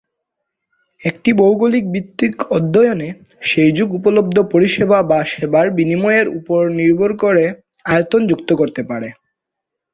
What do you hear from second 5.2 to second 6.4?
সেবার বিনিময়ের